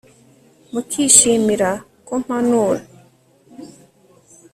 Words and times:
mukishimira 0.71 1.69
ko 2.07 2.13
mpanura 2.23 2.81